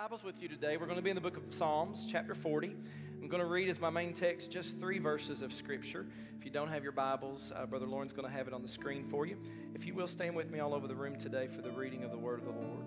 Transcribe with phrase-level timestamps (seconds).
[0.00, 0.76] Bibles with you today.
[0.76, 2.72] We're going to be in the book of Psalms, chapter 40.
[3.20, 6.06] I'm going to read as my main text just three verses of Scripture.
[6.38, 8.68] If you don't have your Bibles, uh, Brother Lauren's going to have it on the
[8.68, 9.36] screen for you.
[9.74, 12.12] If you will stand with me all over the room today for the reading of
[12.12, 12.84] the Word of the Lord.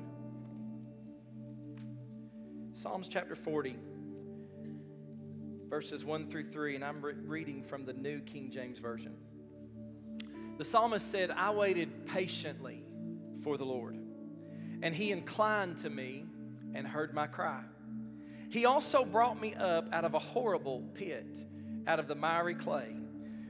[2.71, 3.75] Psalms chapter 40,
[5.67, 9.15] verses 1 through 3, and I'm re- reading from the New King James Version.
[10.57, 12.85] The psalmist said, I waited patiently
[13.43, 13.97] for the Lord,
[14.81, 16.27] and he inclined to me
[16.73, 17.61] and heard my cry.
[18.49, 21.45] He also brought me up out of a horrible pit,
[21.87, 22.95] out of the miry clay.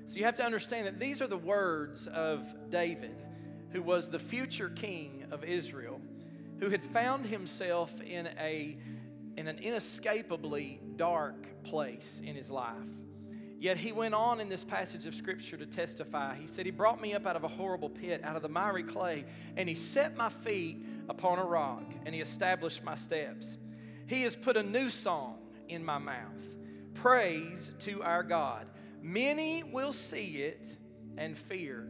[0.05, 3.15] So you have to understand that these are the words of David,
[3.71, 5.99] who was the future king of Israel,
[6.59, 8.77] who had found himself in, a,
[9.37, 12.75] in an inescapably dark place in his life.
[13.61, 16.35] Yet he went on in this passage of scripture to testify.
[16.35, 18.81] He said, He brought me up out of a horrible pit, out of the miry
[18.81, 19.23] clay,
[19.55, 23.57] and He set my feet upon a rock, and He established my steps.
[24.07, 25.37] He has put a new song
[25.67, 26.41] in my mouth
[26.93, 28.67] praise to our God.
[29.01, 30.67] Many will see it
[31.17, 31.87] and fear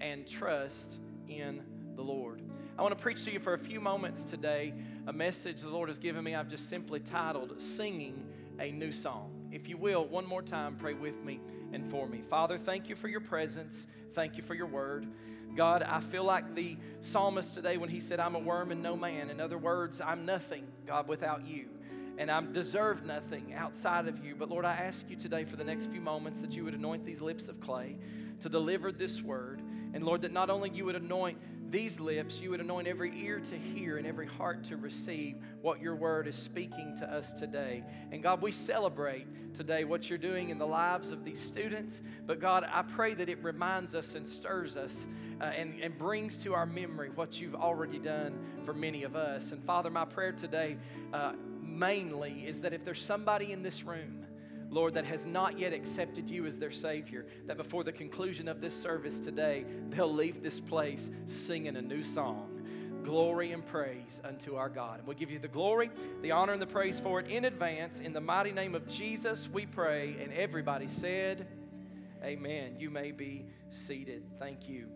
[0.00, 1.62] and trust in
[1.94, 2.42] the Lord.
[2.78, 4.72] I want to preach to you for a few moments today
[5.06, 6.34] a message the Lord has given me.
[6.34, 8.26] I've just simply titled Singing
[8.58, 9.37] a New Song.
[9.58, 11.40] If you will, one more time, pray with me
[11.72, 12.22] and for me.
[12.22, 13.88] Father, thank you for your presence.
[14.14, 15.04] Thank you for your word.
[15.56, 18.96] God, I feel like the psalmist today when he said, I'm a worm and no
[18.96, 19.30] man.
[19.30, 21.70] In other words, I'm nothing, God, without you.
[22.18, 24.36] And I deserve nothing outside of you.
[24.36, 27.04] But Lord, I ask you today for the next few moments that you would anoint
[27.04, 27.96] these lips of clay
[28.38, 29.60] to deliver this word.
[29.92, 31.38] And Lord, that not only you would anoint
[31.70, 35.80] these lips, you would anoint every ear to hear and every heart to receive what
[35.80, 37.84] your word is speaking to us today.
[38.10, 42.00] And God, we celebrate today what you're doing in the lives of these students.
[42.26, 45.06] But God, I pray that it reminds us and stirs us
[45.40, 49.52] uh, and, and brings to our memory what you've already done for many of us.
[49.52, 50.78] And Father, my prayer today
[51.12, 54.24] uh, mainly is that if there's somebody in this room,
[54.70, 58.60] Lord, that has not yet accepted you as their Savior, that before the conclusion of
[58.60, 62.54] this service today, they'll leave this place singing a new song.
[63.02, 64.98] Glory and praise unto our God.
[64.98, 68.00] And we give you the glory, the honor, and the praise for it in advance.
[68.00, 70.16] In the mighty name of Jesus, we pray.
[70.20, 71.46] And everybody said,
[72.22, 72.74] Amen.
[72.78, 74.24] You may be seated.
[74.38, 74.88] Thank you.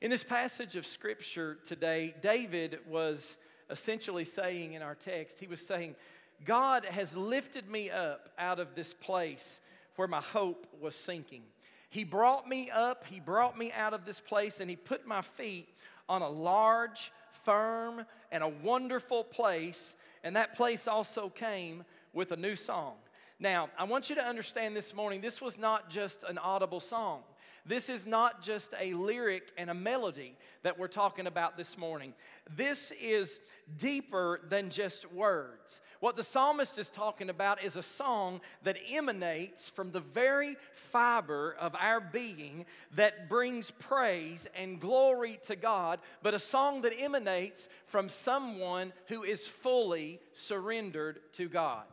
[0.00, 3.36] In this passage of Scripture today, David was
[3.68, 5.96] essentially saying in our text, he was saying,
[6.44, 9.60] God has lifted me up out of this place
[9.96, 11.42] where my hope was sinking.
[11.90, 15.20] He brought me up, He brought me out of this place, and He put my
[15.20, 15.68] feet
[16.08, 17.12] on a large,
[17.44, 19.94] firm, and a wonderful place.
[20.24, 22.94] And that place also came with a new song.
[23.38, 27.22] Now, I want you to understand this morning, this was not just an audible song.
[27.64, 32.12] This is not just a lyric and a melody that we're talking about this morning.
[32.56, 33.38] This is
[33.76, 35.80] deeper than just words.
[36.00, 41.54] What the psalmist is talking about is a song that emanates from the very fiber
[41.60, 47.68] of our being that brings praise and glory to God, but a song that emanates
[47.86, 51.84] from someone who is fully surrendered to God.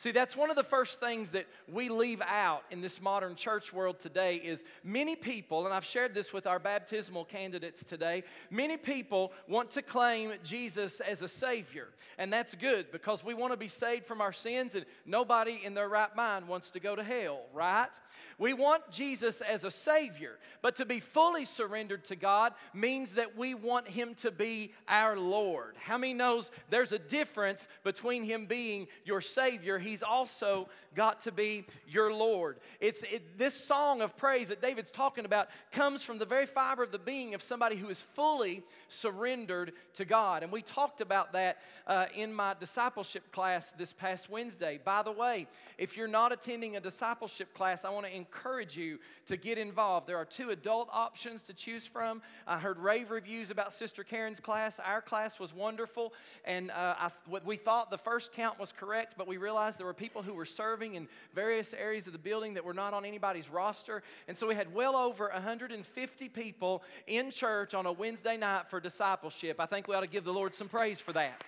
[0.00, 3.70] See, that's one of the first things that we leave out in this modern church
[3.70, 8.78] world today is many people, and I've shared this with our baptismal candidates today, many
[8.78, 11.88] people want to claim Jesus as a Savior.
[12.16, 15.74] And that's good because we want to be saved from our sins, and nobody in
[15.74, 17.90] their right mind wants to go to hell, right?
[18.38, 23.36] We want Jesus as a Savior, but to be fully surrendered to God means that
[23.36, 25.76] we want Him to be our Lord.
[25.78, 29.78] How many knows there's a difference between Him being your Savior?
[29.90, 32.58] He's also got to be your Lord.
[32.80, 36.82] It's it, this song of praise that David's talking about comes from the very fiber
[36.82, 40.42] of the being of somebody who is fully surrendered to God.
[40.42, 44.80] And we talked about that uh, in my discipleship class this past Wednesday.
[44.84, 45.46] By the way,
[45.78, 50.06] if you're not attending a discipleship class, I want to encourage you to get involved.
[50.06, 52.20] There are two adult options to choose from.
[52.46, 54.80] I heard rave reviews about Sister Karen's class.
[54.84, 56.12] Our class was wonderful,
[56.44, 57.10] and uh, I,
[57.44, 60.44] we thought the first count was correct, but we realized there were people who were
[60.44, 64.02] serving in various areas of the building that were not on anybody's roster.
[64.28, 68.80] And so we had well over 150 people in church on a Wednesday night for
[68.80, 69.60] discipleship.
[69.60, 71.44] I think we ought to give the Lord some praise for that.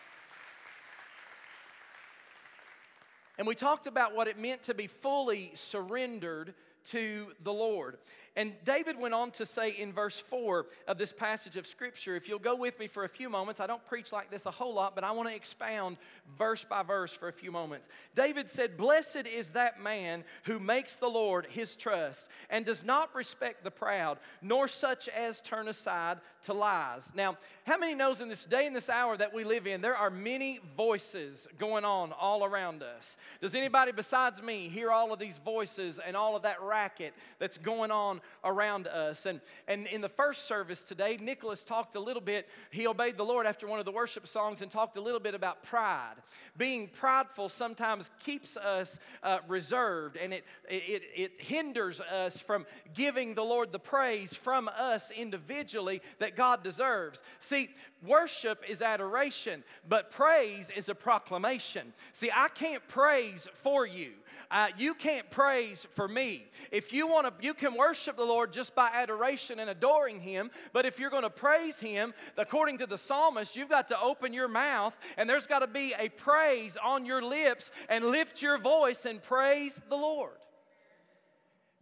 [3.38, 6.54] And we talked about what it meant to be fully surrendered
[6.90, 7.98] to the Lord.
[8.34, 12.28] And David went on to say in verse 4 of this passage of Scripture, if
[12.28, 14.72] you'll go with me for a few moments, I don't preach like this a whole
[14.72, 15.98] lot, but I want to expound
[16.38, 17.88] verse by verse for a few moments.
[18.14, 23.14] David said, Blessed is that man who makes the Lord his trust and does not
[23.14, 27.12] respect the proud, nor such as turn aside to lies.
[27.14, 27.36] Now,
[27.66, 30.10] how many knows in this day and this hour that we live in, there are
[30.10, 33.18] many voices going on all around us?
[33.42, 37.58] Does anybody besides me hear all of these voices and all of that racket that's
[37.58, 39.26] going on around us.
[39.26, 43.24] And, and in the first service today, Nicholas talked a little bit, he obeyed the
[43.24, 46.14] Lord after one of the worship songs and talked a little bit about pride.
[46.56, 53.34] Being prideful sometimes keeps us uh, reserved and it, it, it hinders us from giving
[53.34, 57.22] the Lord the praise from us individually that God deserves.
[57.40, 57.70] See,
[58.06, 61.92] worship is adoration, but praise is a proclamation.
[62.12, 64.12] See, I can't praise for you.
[64.50, 66.46] Uh, you can't praise for me.
[66.70, 70.50] If you want to, you can worship the Lord just by adoration and adoring Him.
[70.72, 74.32] But if you're going to praise Him, according to the psalmist, you've got to open
[74.32, 78.58] your mouth and there's got to be a praise on your lips and lift your
[78.58, 80.36] voice and praise the Lord.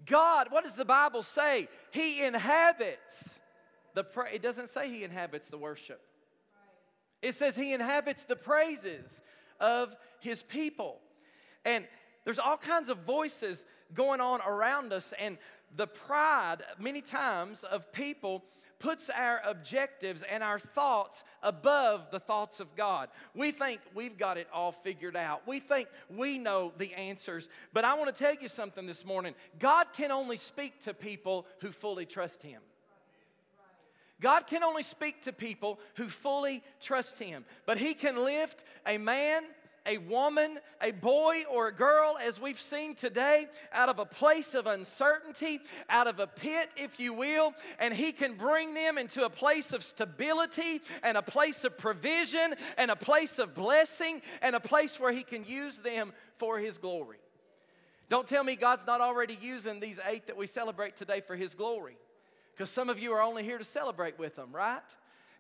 [0.07, 1.69] God, what does the Bible say?
[1.91, 3.39] He inhabits
[3.95, 6.01] the pra- it doesn't say he inhabits the worship.
[7.23, 9.21] It says he inhabits the praises
[9.59, 10.99] of his people.
[11.65, 11.85] And
[12.25, 13.65] there's all kinds of voices
[13.95, 15.37] going on around us, and
[15.77, 18.45] the pride, many times, of people
[18.79, 23.09] puts our objectives and our thoughts above the thoughts of God.
[23.35, 25.47] We think we've got it all figured out.
[25.47, 27.49] We think we know the answers.
[27.73, 31.47] But I want to tell you something this morning God can only speak to people
[31.61, 32.63] who fully trust Him.
[34.21, 38.99] God can only speak to people who fully trust Him, but He can lift a
[38.99, 39.45] man
[39.87, 44.55] a woman, a boy, or a girl, as we've seen today, out of a place
[44.55, 49.25] of uncertainty, out of a pit, if you will, and He can bring them into
[49.25, 54.55] a place of stability and a place of provision and a place of blessing and
[54.55, 57.19] a place where He can use them for His glory.
[58.09, 61.55] Don't tell me God's not already using these eight that we celebrate today for His
[61.55, 61.97] glory,
[62.61, 64.83] because some of you are only here to celebrate with them, right?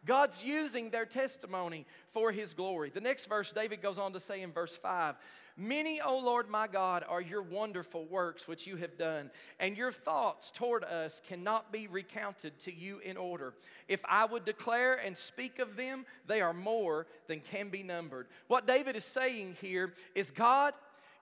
[0.06, 1.84] God's using their testimony
[2.14, 2.88] for his glory.
[2.88, 5.16] The next verse, David goes on to say in verse 5
[5.54, 9.92] Many, O Lord my God, are your wonderful works which you have done, and your
[9.92, 13.52] thoughts toward us cannot be recounted to you in order.
[13.86, 18.28] If I would declare and speak of them, they are more than can be numbered.
[18.48, 20.72] What David is saying here is God,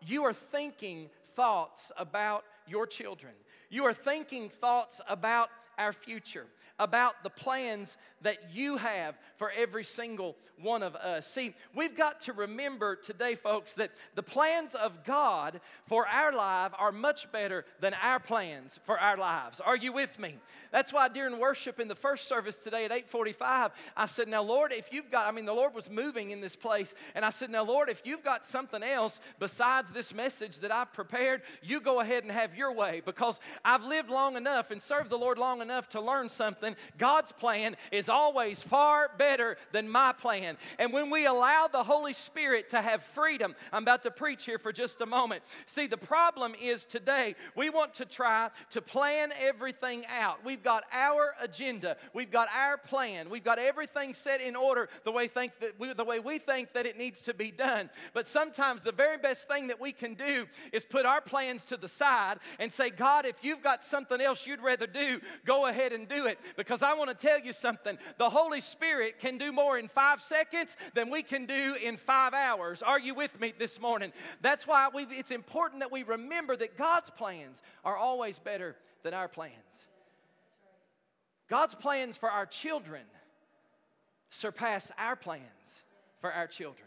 [0.06, 3.32] you are thinking thoughts about your children.
[3.68, 6.46] You are thinking thoughts about our future
[6.78, 11.26] about the plans that you have for every single one of us.
[11.26, 16.72] See, we've got to remember today, folks, that the plans of God for our life
[16.78, 19.60] are much better than our plans for our lives.
[19.60, 20.36] Are you with me?
[20.72, 24.72] That's why during worship in the first service today at 8:45, I said, "Now, Lord,
[24.72, 27.50] if you've got, I mean, the Lord was moving in this place, and I said,
[27.50, 32.00] "Now, Lord, if you've got something else besides this message that I've prepared, you go
[32.00, 35.62] ahead and have your way because I've lived long enough and served the Lord long
[35.62, 36.76] enough to learn something.
[36.96, 40.56] God's plan is always far better than my plan.
[40.78, 44.58] And when we allow the Holy Spirit to have freedom, I'm about to preach here
[44.58, 45.42] for just a moment.
[45.66, 50.44] See, the problem is today we want to try to plan everything out.
[50.44, 55.12] We've got our agenda, we've got our plan, we've got everything set in order the
[55.12, 57.90] way, think that we, the way we think that it needs to be done.
[58.12, 61.76] But sometimes the very best thing that we can do is put our plans to
[61.76, 65.92] the side and say, God, if you've got something else you'd rather do, go ahead
[65.92, 66.38] and do it.
[66.56, 70.20] Because I want to tell you something the Holy Spirit can do more in five
[70.20, 72.82] seconds than we can do in five hours.
[72.82, 74.12] Are you with me this morning?
[74.40, 79.28] That's why it's important that we remember that God's plans are always better than our
[79.28, 79.54] plans.
[81.48, 83.02] God's plans for our children
[84.30, 85.44] surpass our plans
[86.20, 86.86] for our children.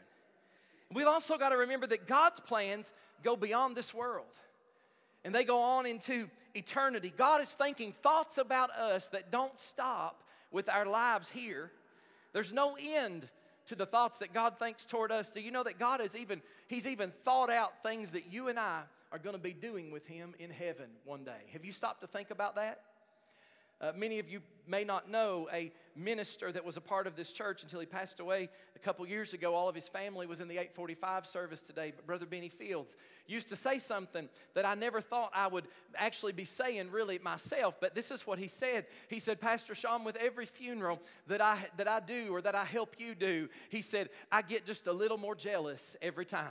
[0.94, 2.92] We've also got to remember that God's plans
[3.24, 4.26] go beyond this world
[5.24, 7.14] and they go on into eternity.
[7.16, 11.72] God is thinking thoughts about us that don't stop with our lives here.
[12.34, 13.28] There's no end
[13.68, 15.32] to the thoughts that God thinks toward us.
[15.32, 18.60] Do you know that God has even He's even thought out things that you and
[18.60, 18.82] I
[19.12, 21.44] are going to be doing with Him in heaven one day?
[21.54, 22.82] Have you stopped to think about that?
[23.82, 27.32] Uh, many of you may not know a minister that was a part of this
[27.32, 29.56] church until he passed away a couple years ago.
[29.56, 31.92] All of his family was in the 845 service today.
[31.96, 32.96] But Brother Benny Fields
[33.28, 37.76] used to say something that I never thought I would actually be saying really myself,
[37.82, 38.86] but this is what he said.
[39.10, 42.66] He said, Pastor Sean, with every funeral that I, that I do or that I
[42.66, 46.48] help you do, he said, I get just a little more jealous every time.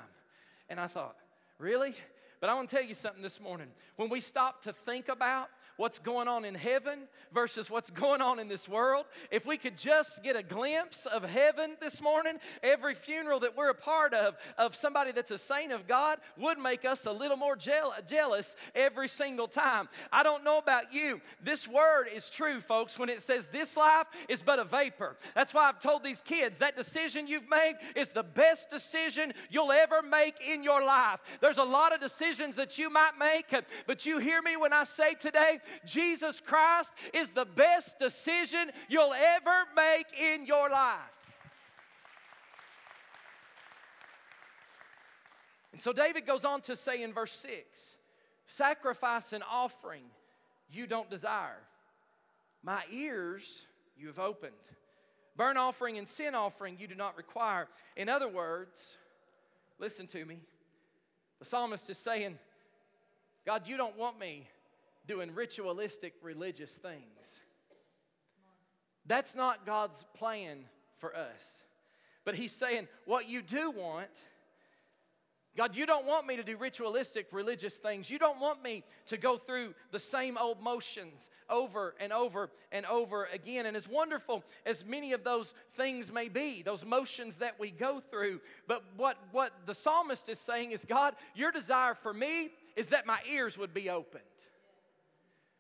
[0.69, 1.17] And I thought,
[1.59, 1.95] really?
[2.41, 3.69] But I want to tell you something this morning.
[3.97, 5.49] When we stop to think about
[5.81, 6.99] what's going on in heaven
[7.33, 11.23] versus what's going on in this world, if we could just get a glimpse of
[11.25, 15.73] heaven this morning, every funeral that we're a part of, of somebody that's a saint
[15.73, 19.89] of God, would make us a little more jealous every single time.
[20.13, 21.23] I don't know about you.
[21.43, 25.17] This word is true, folks, when it says this life is but a vapor.
[25.35, 29.73] That's why I've told these kids that decision you've made is the best decision you'll
[29.73, 31.21] ever make in your life.
[31.41, 33.47] There's a lot of decisions that you might make,
[33.87, 39.15] but you hear me when I say today, Jesus Christ is the best decision you'll
[39.15, 40.99] ever make in your life.
[45.73, 47.97] And so David goes on to say in verse 6
[48.47, 50.03] sacrifice and offering
[50.73, 51.63] you don't desire.
[52.63, 53.63] My ears
[53.97, 54.53] you have opened.
[55.37, 57.69] Burnt offering and sin offering you do not require.
[57.97, 58.97] In other words,
[59.79, 60.39] listen to me.
[61.39, 62.39] The psalmist is saying,
[63.47, 64.49] God, you don't want me
[65.11, 67.41] doing ritualistic religious things.
[69.07, 70.67] That's not God's plan
[70.99, 71.65] for us.
[72.25, 74.11] But He's saying, what you do want
[75.57, 78.09] God, you don't want me to do ritualistic religious things.
[78.09, 82.87] You don't want me to go through the same old motions over and over and
[82.87, 83.67] over again.
[83.67, 88.01] And as wonderful as many of those things may be, those motions that we go
[88.11, 92.87] through, but what, what the psalmist is saying is, God, your desire for me is
[92.89, 94.23] that my ears would be opened.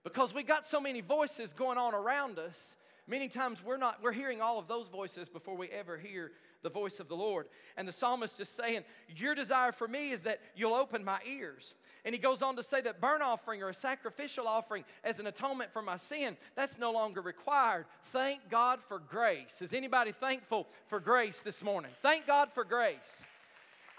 [0.02, 2.76] Because we got so many voices going on around us,
[3.06, 6.70] many times we're not, we're hearing all of those voices before we ever hear the
[6.70, 7.46] voice of the Lord.
[7.76, 8.84] And the psalmist is saying,
[9.16, 11.74] Your desire for me is that you'll open my ears.
[12.04, 15.26] And he goes on to say that burnt offering or a sacrificial offering as an
[15.26, 17.84] atonement for my sin, that's no longer required.
[18.06, 19.60] Thank God for grace.
[19.60, 21.90] Is anybody thankful for grace this morning?
[22.02, 23.22] Thank God for grace.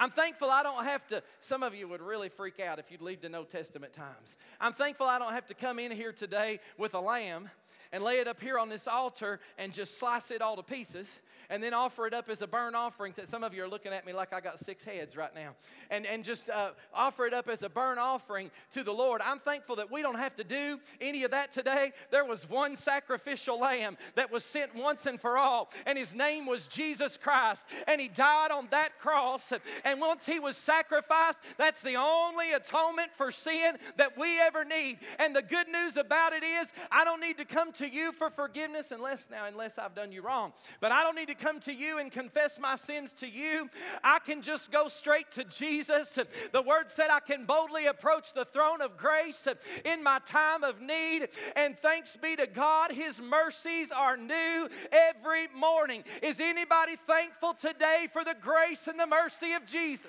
[0.01, 3.03] I'm thankful I don't have to, some of you would really freak out if you'd
[3.03, 4.36] leave the New Testament times.
[4.60, 7.51] I'm thankful I don't have to come in here today with a lamb
[7.91, 11.20] and lay it up here on this altar and just slice it all to pieces
[11.51, 13.12] and then offer it up as a burnt offering.
[13.13, 15.51] To, some of you are looking at me like I got six heads right now.
[15.89, 19.22] And, and just uh, offer it up as a burnt offering to the Lord.
[19.24, 21.91] I'm thankful that we don't have to do any of that today.
[22.10, 26.46] There was one sacrificial lamb that was sent once and for all, and his name
[26.46, 27.65] was Jesus Christ.
[27.86, 29.51] And he died on that cross.
[29.84, 35.00] And once he was sacrificed, that's the only atonement for sin that we ever need.
[35.20, 38.29] And the good news about it is, I don't need to come to you for
[38.29, 40.53] forgiveness unless now, unless I've done you wrong.
[40.79, 43.70] But I don't need to come to you and confess my sins to you.
[44.04, 46.18] I can just go straight to Jesus.
[46.52, 49.48] The word said I can boldly approach the throne of grace
[49.84, 51.28] in my time of need.
[51.56, 56.04] And thanks be to God, His mercies are new every morning.
[56.22, 60.08] Is anybody thankful today for the grace and the mercy of Jesus?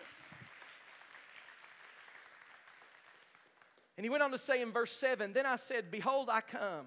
[3.97, 6.87] And he went on to say in verse 7 Then I said, Behold, I come.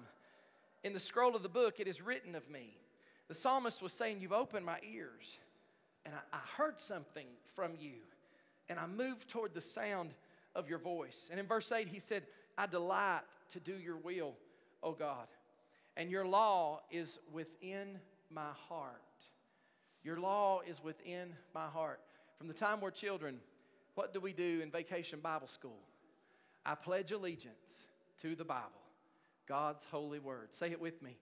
[0.84, 2.76] In the scroll of the book, it is written of me.
[3.28, 5.38] The psalmist was saying, You've opened my ears,
[6.04, 7.94] and I, I heard something from you,
[8.68, 10.10] and I moved toward the sound
[10.54, 11.28] of your voice.
[11.30, 12.22] And in verse 8, he said,
[12.56, 13.20] I delight
[13.52, 14.34] to do your will,
[14.82, 15.26] O God,
[15.96, 17.98] and your law is within
[18.30, 19.00] my heart.
[20.02, 22.00] Your law is within my heart.
[22.38, 23.40] From the time we're children,
[23.94, 25.80] what do we do in vacation Bible school?
[26.64, 27.86] I pledge allegiance
[28.22, 28.82] to the Bible,
[29.46, 30.52] God's holy word.
[30.52, 31.16] Say it with me.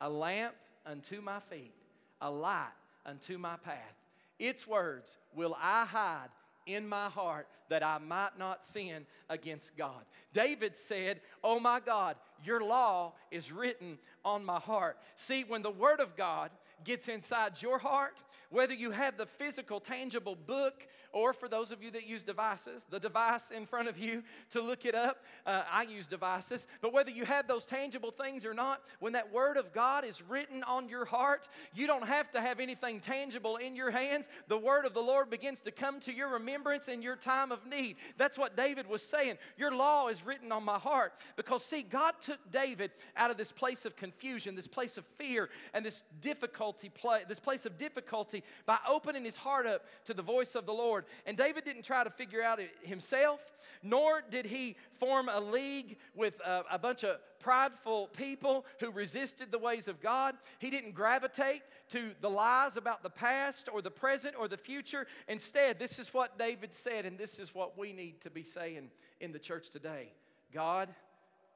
[0.00, 0.54] A lamp
[0.86, 1.74] unto my feet,
[2.20, 2.72] a light
[3.06, 3.94] unto my path.
[4.38, 6.28] Its words will I hide
[6.66, 10.04] in my heart that I might not sin against God.
[10.32, 14.98] David said, Oh my God, your law is written on my heart.
[15.16, 16.50] See, when the Word of God
[16.84, 18.16] gets inside your heart,
[18.50, 22.86] whether you have the physical, tangible book or for those of you that use devices,
[22.90, 25.24] the device in front of you to look it up.
[25.46, 26.66] Uh, I use devices.
[26.80, 30.22] But whether you have those tangible things or not, when that Word of God is
[30.22, 34.28] written on your heart, you don't have to have anything tangible in your hands.
[34.48, 37.66] The Word of the Lord begins to come to your remembrance in your time of
[37.66, 37.96] need.
[38.16, 39.38] That's what David was saying.
[39.56, 41.14] Your law is written on my heart.
[41.36, 45.48] Because, see, God took David out of this place of confusion, this place of fear,
[45.72, 46.90] and this difficulty,
[47.26, 51.06] this place of difficulty by opening his heart up to the voice of the Lord.
[51.24, 53.40] And David didn't try to figure out it himself,
[53.82, 59.50] nor did he form a league with a, a bunch of prideful people who resisted
[59.50, 60.34] the ways of God.
[60.58, 65.06] He didn't gravitate to the lies about the past or the present or the future.
[65.28, 68.90] Instead, this is what David said, and this is what we need to be saying
[69.20, 70.12] in the church today
[70.52, 70.88] God,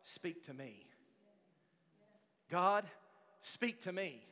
[0.02, 0.86] speak to me.
[2.50, 2.84] God,
[3.40, 4.22] speak to me.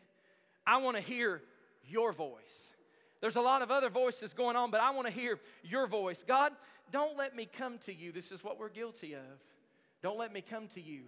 [0.66, 1.42] I want to hear
[1.84, 2.70] your voice.
[3.20, 6.24] There's a lot of other voices going on, but I want to hear your voice.
[6.26, 6.52] God,
[6.90, 8.12] don't let me come to you.
[8.12, 9.40] This is what we're guilty of.
[10.02, 11.02] Don't let me come to you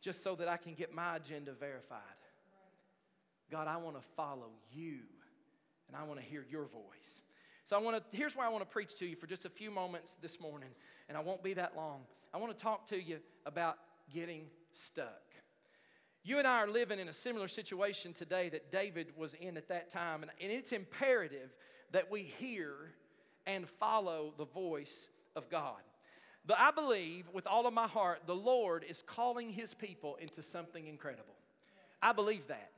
[0.00, 2.00] just so that I can get my agenda verified.
[3.50, 4.98] God, I want to follow you
[5.88, 7.22] and I want to hear your voice.
[7.66, 9.48] So I want to here's where I want to preach to you for just a
[9.50, 10.70] few moments this morning
[11.08, 12.02] and I won't be that long.
[12.32, 13.76] I want to talk to you about
[14.12, 15.22] getting stuck.
[16.22, 19.68] You and I are living in a similar situation today that David was in at
[19.68, 21.50] that time, and, it's imperative
[21.92, 22.74] that we hear
[23.46, 25.80] and follow the voice of God.
[26.46, 30.42] But I believe with all of my heart, the Lord is calling his people into
[30.42, 31.34] something incredible.
[32.02, 32.70] I believe that.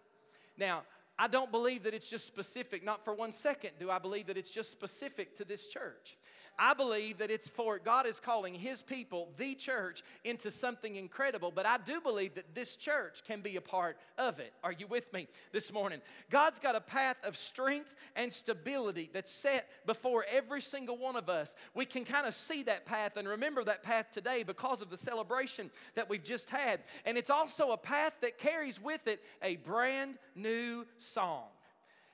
[0.56, 0.82] Now,
[1.18, 4.36] I don't believe that it's just specific, not for one second do I believe that
[4.36, 6.16] it's just specific to this church.
[6.62, 11.50] I believe that it's for God is calling His people, the church, into something incredible,
[11.52, 14.52] but I do believe that this church can be a part of it.
[14.62, 16.00] Are you with me this morning?
[16.30, 21.28] God's got a path of strength and stability that's set before every single one of
[21.28, 21.56] us.
[21.74, 24.96] We can kind of see that path and remember that path today because of the
[24.96, 26.78] celebration that we've just had.
[27.04, 31.46] And it's also a path that carries with it a brand new song.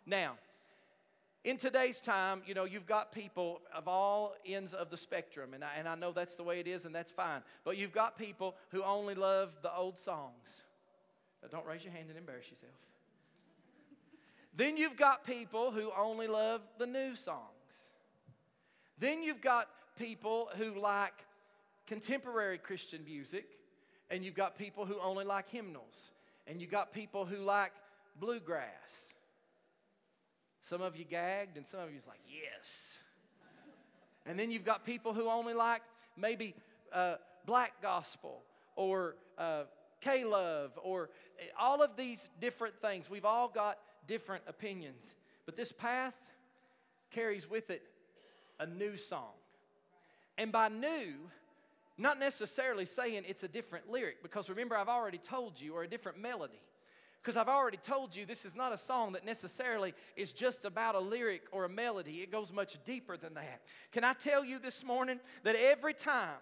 [0.06, 0.38] Now,
[1.48, 5.64] in today's time, you know, you've got people of all ends of the spectrum, and
[5.64, 7.40] I, and I know that's the way it is, and that's fine.
[7.64, 10.62] But you've got people who only love the old songs.
[11.42, 12.74] Now, don't raise your hand and embarrass yourself.
[14.54, 17.40] then you've got people who only love the new songs.
[18.98, 21.14] Then you've got people who like
[21.86, 23.46] contemporary Christian music,
[24.10, 26.10] and you've got people who only like hymnals,
[26.46, 27.72] and you've got people who like
[28.20, 29.08] bluegrass
[30.62, 32.96] some of you gagged, and some of you's like, yes.
[34.26, 35.82] And then you've got people who only like
[36.16, 36.54] maybe
[36.92, 38.42] uh, black gospel
[38.76, 39.62] or uh,
[40.00, 41.10] K love or
[41.40, 43.08] eh, all of these different things.
[43.08, 45.14] We've all got different opinions.
[45.46, 46.14] But this path
[47.10, 47.82] carries with it
[48.60, 49.32] a new song.
[50.36, 51.14] And by new,
[51.96, 55.88] not necessarily saying it's a different lyric, because remember, I've already told you, or a
[55.88, 56.60] different melody.
[57.22, 60.94] Because I've already told you this is not a song that necessarily is just about
[60.94, 62.22] a lyric or a melody.
[62.22, 63.62] It goes much deeper than that.
[63.92, 66.38] Can I tell you this morning that every time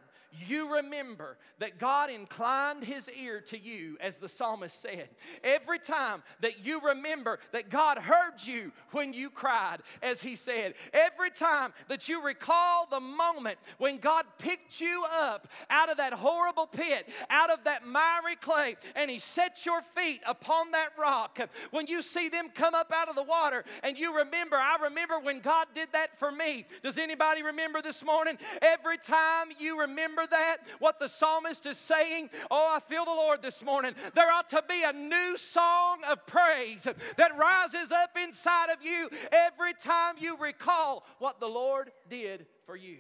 [0.47, 5.09] you remember that God inclined his ear to you, as the psalmist said.
[5.43, 10.75] Every time that you remember that God heard you when you cried, as he said.
[10.93, 16.13] Every time that you recall the moment when God picked you up out of that
[16.13, 21.39] horrible pit, out of that miry clay, and he set your feet upon that rock.
[21.71, 25.19] When you see them come up out of the water and you remember, I remember
[25.19, 26.67] when God did that for me.
[26.83, 28.39] Does anybody remember this morning?
[28.61, 30.59] Every time you remember that?
[30.79, 32.31] What the psalmist is saying?
[32.51, 33.95] Oh, I feel the Lord this morning.
[34.15, 39.11] There ought to be a new song of praise that rises up inside of you
[39.33, 42.99] every time you recall what the Lord did for you.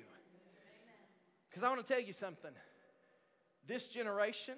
[1.49, 2.51] Because I want to tell you something.
[3.67, 4.55] This generation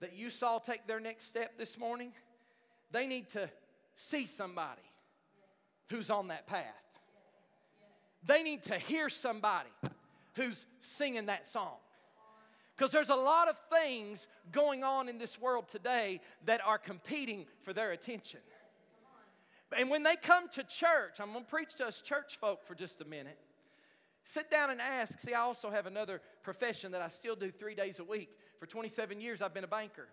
[0.00, 2.12] that you saw take their next step this morning,
[2.90, 3.48] they need to
[3.94, 4.82] see somebody
[5.88, 6.64] who's on that path.
[8.24, 9.70] They need to hear somebody
[10.34, 11.76] who's singing that song.
[12.76, 17.46] Because there's a lot of things going on in this world today that are competing
[17.62, 18.40] for their attention.
[19.76, 22.74] And when they come to church, I'm going to preach to us church folk for
[22.74, 23.38] just a minute.
[24.24, 25.18] Sit down and ask.
[25.20, 28.30] See, I also have another profession that I still do three days a week.
[28.58, 30.08] For 27 years, I've been a banker.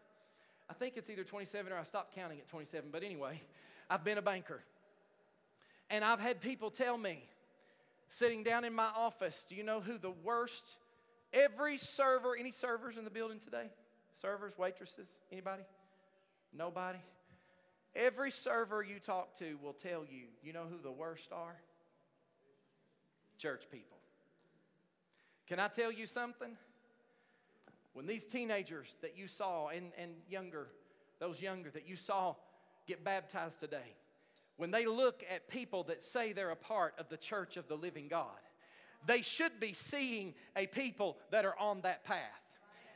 [0.70, 3.42] I think it's either 27 or I stopped counting at 27, but anyway,
[3.90, 4.62] I've been a banker.
[5.90, 7.24] And I've had people tell me,
[8.10, 10.64] sitting down in my office, do you know who the worst,
[11.32, 13.70] every server, any servers in the building today?
[14.22, 15.64] Servers, waitresses, anybody?
[16.52, 17.00] Nobody?
[17.96, 21.56] Every server you talk to will tell you, you know who the worst are?
[23.38, 23.98] Church people.
[25.48, 26.58] Can I tell you something?
[27.94, 30.68] When these teenagers that you saw and, and younger,
[31.20, 32.36] those younger that you saw
[32.88, 33.96] get baptized today,
[34.60, 37.76] when they look at people that say they're a part of the church of the
[37.76, 38.28] living God,
[39.06, 42.18] they should be seeing a people that are on that path.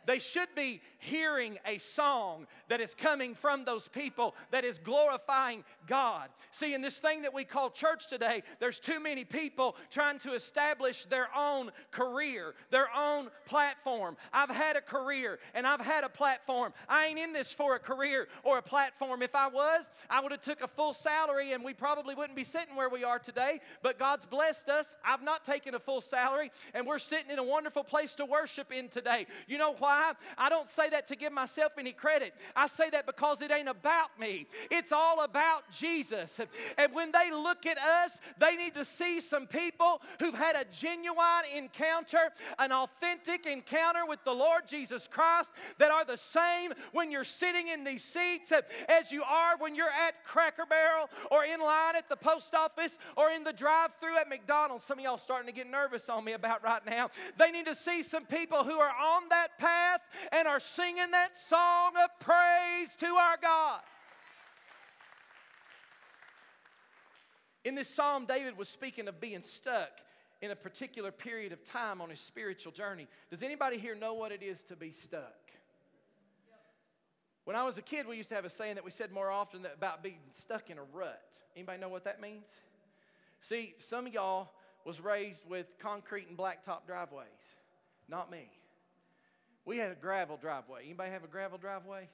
[0.06, 5.64] They should be hearing a song that is coming from those people that is glorifying
[5.88, 6.30] God.
[6.52, 10.34] See, in this thing that we call church today, there's too many people trying to
[10.34, 14.18] establish their own career, their own platform.
[14.32, 16.74] I've had a career and I've had a platform.
[16.90, 19.22] I ain't in this for a career or a platform.
[19.22, 22.44] If I was, I would have took a full salary and we probably wouldn't be
[22.44, 23.60] sitting where we are today.
[23.82, 24.96] But God's blessed us.
[25.06, 28.72] I've not taken a full salary and we're sitting in a wonderful place to worship
[28.72, 29.28] in today.
[29.48, 29.93] You know why?
[30.38, 32.34] I don't say that to give myself any credit.
[32.56, 34.48] I say that because it ain't about me.
[34.72, 36.40] It's all about Jesus.
[36.78, 40.66] And when they look at us, they need to see some people who've had a
[40.72, 47.12] genuine encounter, an authentic encounter with the Lord Jesus Christ that are the same when
[47.12, 51.60] you're sitting in these seats as you are when you're at Cracker Barrel or in
[51.60, 54.84] line at the post office or in the drive through at McDonald's.
[54.84, 57.10] Some of y'all starting to get nervous on me about right now.
[57.38, 59.83] They need to see some people who are on that path
[60.32, 63.82] and are singing that song of praise to our God.
[67.66, 69.92] In this psalm, David was speaking of being stuck
[70.42, 73.08] in a particular period of time on his spiritual journey.
[73.30, 75.40] Does anybody here know what it is to be stuck?
[77.46, 79.30] When I was a kid, we used to have a saying that we said more
[79.30, 81.40] often about being stuck in a rut.
[81.56, 82.48] Anybody know what that means?
[83.42, 84.52] See, some of y'all
[84.86, 87.28] was raised with concrete and blacktop driveways.
[88.10, 88.50] Not me.
[89.66, 90.82] We had a gravel driveway.
[90.86, 92.10] Anybody have a gravel driveway?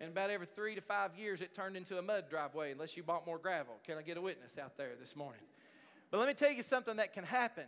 [0.00, 3.02] And about every three to five years, it turned into a mud driveway unless you
[3.02, 3.74] bought more gravel.
[3.86, 5.40] Can I get a witness out there this morning?
[6.10, 7.64] But let me tell you something that can happen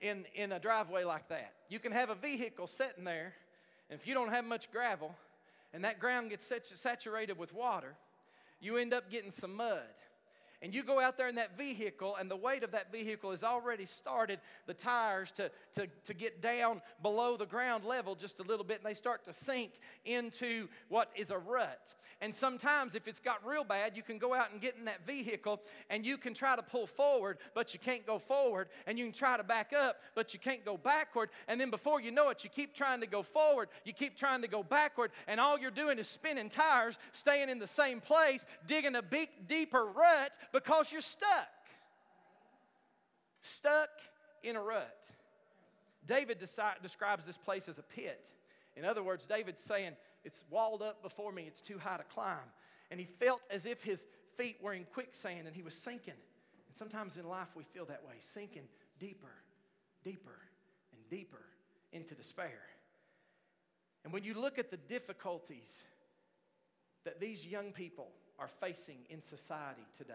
[0.00, 1.52] in, in a driveway like that.
[1.68, 3.34] You can have a vehicle sitting there,
[3.90, 5.14] and if you don't have much gravel,
[5.74, 7.94] and that ground gets saturated with water,
[8.60, 9.82] you end up getting some mud
[10.60, 13.44] and you go out there in that vehicle, and the weight of that vehicle has
[13.44, 18.42] already started the tires to, to, to get down below the ground level just a
[18.42, 19.72] little bit, and they start to sink
[20.04, 21.94] into what is a rut.
[22.20, 25.06] And sometimes, if it's got real bad, you can go out and get in that
[25.06, 28.68] vehicle and you can try to pull forward, but you can't go forward.
[28.86, 31.30] And you can try to back up, but you can't go backward.
[31.46, 34.42] And then before you know it, you keep trying to go forward, you keep trying
[34.42, 38.44] to go backward, and all you're doing is spinning tires, staying in the same place,
[38.66, 41.48] digging a big, deeper rut because you're stuck.
[43.40, 43.90] Stuck
[44.42, 44.96] in a rut.
[46.04, 46.38] David
[46.82, 48.28] describes this place as a pit.
[48.76, 49.92] In other words, David's saying,
[50.24, 52.38] It's walled up before me, it's too high to climb.
[52.90, 54.04] And he felt as if his
[54.36, 56.14] feet were in quicksand and he was sinking.
[56.66, 58.64] And sometimes in life we feel that way, sinking
[58.98, 59.34] deeper,
[60.04, 60.38] deeper,
[60.92, 61.44] and deeper
[61.92, 62.60] into despair.
[64.04, 65.68] And when you look at the difficulties
[67.04, 70.14] that these young people are facing in society today,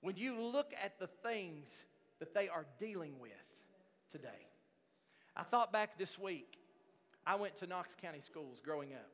[0.00, 1.84] when you look at the things
[2.18, 3.32] that they are dealing with
[4.10, 4.46] today.
[5.36, 6.57] I thought back this week,
[7.28, 9.10] I went to Knox County schools growing up.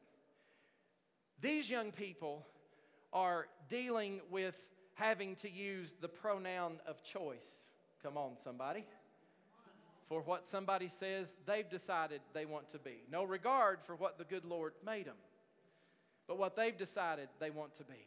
[1.40, 2.46] These young people
[3.12, 4.55] are dealing with
[4.94, 7.66] having to use the pronoun of choice.
[8.05, 8.85] Come on, somebody.
[10.09, 13.03] For what somebody says they've decided they want to be.
[13.11, 15.16] No regard for what the good Lord made them,
[16.29, 18.07] but what they've decided they want to be.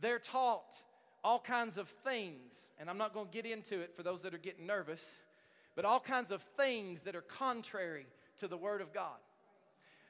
[0.00, 0.76] They're taught
[1.24, 4.32] all kinds of things, and I'm not going to get into it for those that
[4.32, 5.04] are getting nervous,
[5.74, 8.06] but all kinds of things that are contrary
[8.38, 9.18] to the Word of God.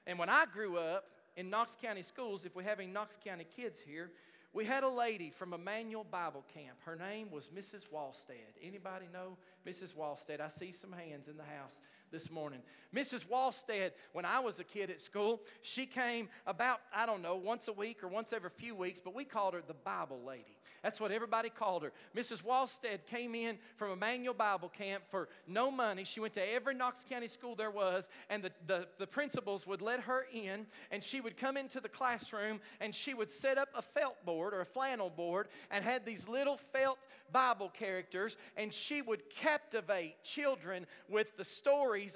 [0.07, 1.05] And when I grew up
[1.37, 4.11] in Knox County schools, if we have any Knox County kids here,
[4.53, 6.79] we had a lady from Emmanuel Bible Camp.
[6.85, 7.83] Her name was Mrs.
[7.95, 8.57] Wallstead.
[8.62, 9.37] Anybody know
[9.67, 9.95] Mrs.
[9.95, 10.41] Wallstead?
[10.41, 11.79] I see some hands in the house
[12.11, 12.61] this morning.
[12.94, 13.27] Mrs.
[13.27, 17.68] Wallstead, when I was a kid at school, she came about, I don't know, once
[17.68, 20.59] a week or once every few weeks, but we called her the Bible lady.
[20.83, 21.92] That's what everybody called her.
[22.16, 22.42] Mrs.
[22.42, 26.05] Wallstead came in from Emmanuel Bible Camp for no money.
[26.05, 29.83] She went to every Knox County school there was, and the, the, the principals would
[29.83, 33.68] let her in, and she would come into the classroom and she would set up
[33.75, 36.99] a felt board or a flannel board and had these little felt
[37.33, 41.44] Bible characters, and she would captivate children with the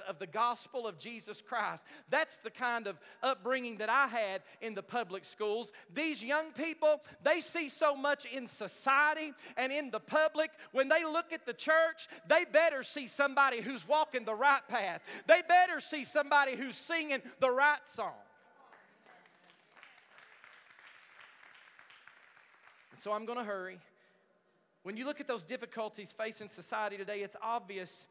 [0.08, 1.84] of the gospel of Jesus Christ.
[2.10, 5.72] That's the kind of upbringing that I had in the public schools.
[5.92, 10.50] These young people, they see so much in society and in the public.
[10.72, 15.02] When they look at the church, they better see somebody who's walking the right path.
[15.26, 18.12] They better see somebody who's singing the right song.
[22.92, 23.78] And so I'm going to hurry.
[24.82, 28.08] When you look at those difficulties facing society today, it's obvious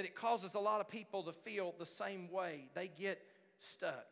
[0.00, 2.70] that it causes a lot of people to feel the same way.
[2.74, 3.20] They get
[3.58, 4.06] stuck.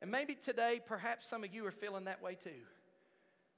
[0.00, 2.62] And maybe today, perhaps some of you are feeling that way too.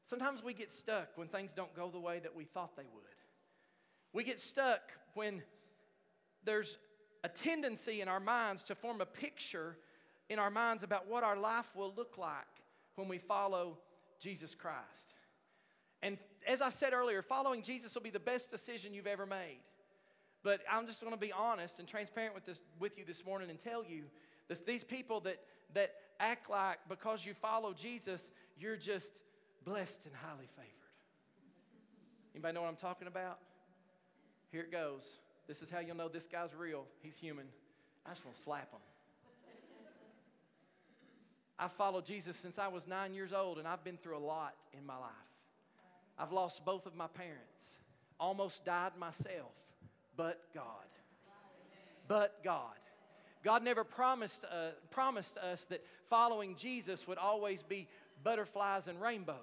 [0.09, 3.05] Sometimes we get stuck when things don't go the way that we thought they would.
[4.14, 4.81] We get stuck
[5.12, 5.42] when
[6.42, 6.79] there's
[7.25, 9.77] a tendency in our minds to form a picture
[10.31, 12.49] in our minds about what our life will look like
[12.94, 13.77] when we follow
[14.18, 15.14] Jesus Christ.
[16.01, 19.61] And as I said earlier, following Jesus will be the best decision you've ever made.
[20.42, 23.50] But I'm just going to be honest and transparent with, this, with you this morning
[23.50, 24.05] and tell you
[24.48, 25.40] that these people that,
[25.74, 29.20] that act like because you follow Jesus, you're just
[29.64, 30.70] blessed and highly favored.
[32.35, 33.38] Anybody know what I'm talking about?
[34.50, 35.03] Here it goes.
[35.46, 36.85] This is how you'll know this guy's real.
[37.03, 37.46] He's human.
[38.07, 38.81] I just want to slap him.
[41.59, 44.55] I've followed Jesus since I was nine years old, and I've been through a lot
[44.76, 45.11] in my life.
[46.18, 47.79] I've lost both of my parents,
[48.18, 49.53] almost died myself,
[50.16, 50.64] but God.
[52.09, 52.75] But God.
[53.42, 57.88] God never promised, uh, promised us that following Jesus would always be
[58.23, 59.37] butterflies and rainbows.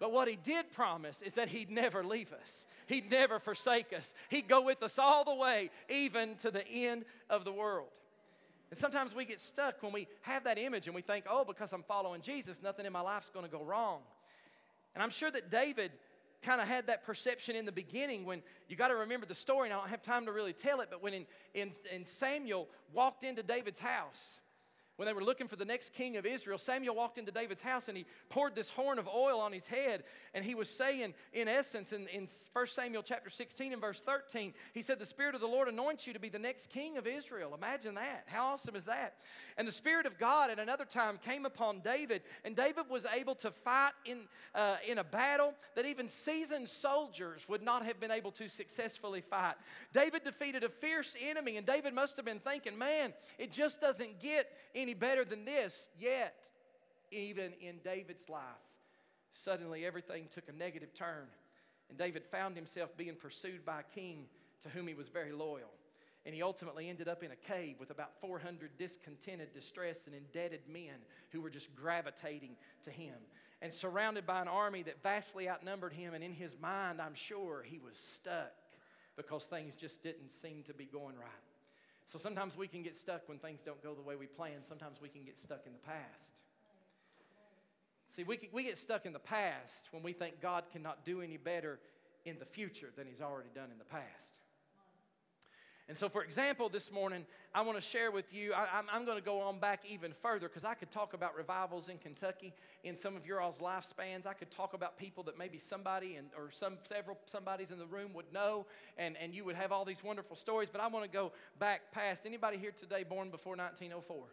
[0.00, 4.14] But what He did promise is that He'd never leave us, He'd never forsake us.
[4.28, 7.88] He'd go with us all the way, even to the end of the world.
[8.70, 11.74] And sometimes we get stuck when we have that image and we think, oh, because
[11.74, 14.00] I'm following Jesus, nothing in my life's going to go wrong.
[14.94, 15.92] And I'm sure that David
[16.42, 19.68] kind of had that perception in the beginning when you got to remember the story,
[19.68, 22.68] and I don't have time to really tell it, but when in, in, in Samuel
[22.92, 24.40] walked into David's house,
[25.02, 27.88] when they were looking for the next king of Israel, Samuel walked into David's house
[27.88, 30.04] and he poured this horn of oil on his head.
[30.32, 34.54] And he was saying, in essence, in, in 1 Samuel chapter 16 and verse 13,
[34.72, 37.08] he said, The Spirit of the Lord anoints you to be the next king of
[37.08, 37.52] Israel.
[37.52, 38.26] Imagine that.
[38.26, 39.14] How awesome is that?
[39.56, 43.34] And the Spirit of God at another time came upon David, and David was able
[43.36, 44.20] to fight in,
[44.54, 49.20] uh, in a battle that even seasoned soldiers would not have been able to successfully
[49.20, 49.54] fight.
[49.92, 54.20] David defeated a fierce enemy, and David must have been thinking, Man, it just doesn't
[54.20, 55.88] get any better than this.
[55.98, 56.34] Yet,
[57.10, 58.42] even in David's life,
[59.32, 61.26] suddenly everything took a negative turn,
[61.88, 64.26] and David found himself being pursued by a king
[64.62, 65.70] to whom he was very loyal.
[66.24, 70.60] And he ultimately ended up in a cave with about 400 discontented, distressed, and indebted
[70.68, 70.94] men
[71.30, 73.14] who were just gravitating to him.
[73.60, 76.14] And surrounded by an army that vastly outnumbered him.
[76.14, 78.52] And in his mind, I'm sure he was stuck
[79.16, 81.51] because things just didn't seem to be going right.
[82.06, 84.64] So sometimes we can get stuck when things don't go the way we plan.
[84.68, 86.34] Sometimes we can get stuck in the past.
[88.14, 91.38] See, we, we get stuck in the past when we think God cannot do any
[91.38, 91.78] better
[92.26, 94.41] in the future than He's already done in the past.
[95.88, 99.18] And so, for example, this morning, I want to share with you, I, am going
[99.18, 102.96] to go on back even further because I could talk about revivals in Kentucky in
[102.96, 104.26] some of your all's lifespans.
[104.26, 107.86] I could talk about people that maybe somebody and, or some several somebody's in the
[107.86, 108.64] room would know,
[108.96, 110.68] and, and you would have all these wonderful stories.
[110.70, 112.26] But I want to go back past.
[112.26, 114.24] Anybody here today born before 1904?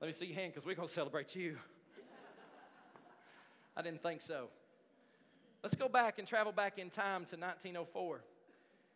[0.00, 1.58] Let me see your hand because we're going to celebrate you.
[3.76, 4.48] I didn't think so.
[5.62, 8.22] Let's go back and travel back in time to 1904.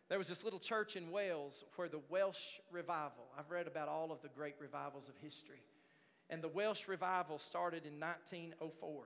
[0.07, 4.11] There was this little church in Wales where the Welsh revival, I've read about all
[4.11, 5.63] of the great revivals of history,
[6.29, 9.03] and the Welsh revival started in 1904.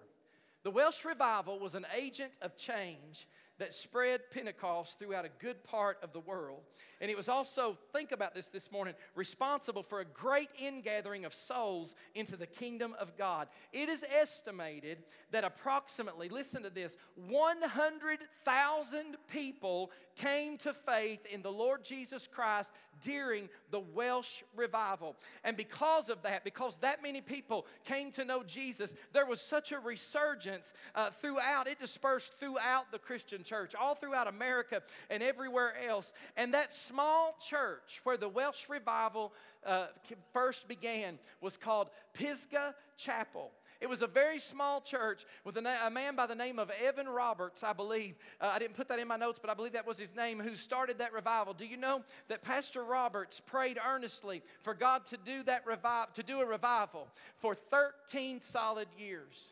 [0.64, 3.28] The Welsh revival was an agent of change
[3.60, 6.62] that spread Pentecost throughout a good part of the world.
[7.02, 11.34] And it was also, think about this this morning, responsible for a great ingathering of
[11.34, 13.48] souls into the kingdom of God.
[13.72, 21.52] It is estimated that approximately, listen to this, 100,000 people came to faith in the
[21.52, 22.72] Lord Jesus Christ
[23.04, 25.16] during the Welsh revival.
[25.44, 29.72] And because of that, because that many people came to know Jesus, there was such
[29.72, 35.74] a resurgence uh, throughout, it dispersed throughout the Christian church, all throughout America and everywhere
[35.88, 36.14] else.
[36.38, 39.34] And that small church where the Welsh revival
[39.66, 39.88] uh,
[40.34, 43.52] first began was called Pisgah Chapel.
[43.82, 46.70] It was a very small church with a, na- a man by the name of
[46.70, 48.16] Evan Roberts, I believe.
[48.42, 50.40] Uh, I didn't put that in my notes, but I believe that was his name,
[50.40, 51.54] who started that revival.
[51.54, 56.24] Do you know that Pastor Roberts prayed earnestly for God to do that revival, to
[56.24, 59.48] do a revival for 13 solid years?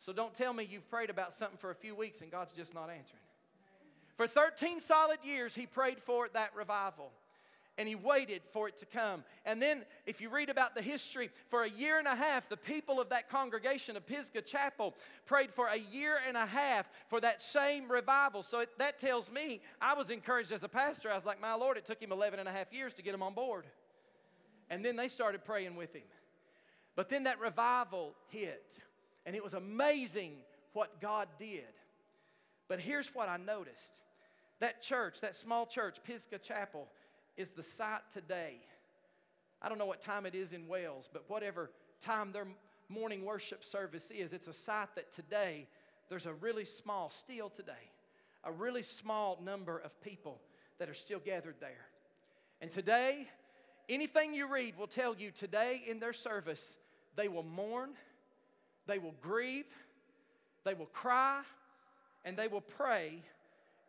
[0.00, 2.74] So don't tell me you've prayed about something for a few weeks and God's just
[2.74, 3.22] not answering.
[4.16, 7.12] For 13 solid years, he prayed for that revival
[7.78, 9.22] and he waited for it to come.
[9.44, 12.56] And then, if you read about the history, for a year and a half, the
[12.56, 14.94] people of that congregation of Pisgah Chapel
[15.26, 18.42] prayed for a year and a half for that same revival.
[18.42, 21.10] So it, that tells me I was encouraged as a pastor.
[21.10, 23.14] I was like, my Lord, it took him 11 and a half years to get
[23.14, 23.66] him on board.
[24.70, 26.02] And then they started praying with him.
[26.96, 28.72] But then that revival hit,
[29.26, 30.32] and it was amazing
[30.72, 31.64] what God did.
[32.68, 33.98] But here's what I noticed
[34.60, 36.88] that church, that small church, Pisgah Chapel,
[37.36, 38.56] is the site today.
[39.60, 41.70] I don't know what time it is in Wales, but whatever
[42.00, 42.46] time their
[42.88, 45.66] morning worship service is, it's a site that today
[46.08, 47.72] there's a really small, still today,
[48.44, 50.40] a really small number of people
[50.78, 51.86] that are still gathered there.
[52.60, 53.26] And today,
[53.88, 56.78] anything you read will tell you today in their service,
[57.16, 57.90] they will mourn,
[58.86, 59.66] they will grieve,
[60.64, 61.40] they will cry,
[62.24, 63.22] and they will pray